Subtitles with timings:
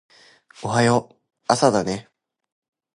[0.63, 1.15] おはよう
[1.47, 2.09] 朝だね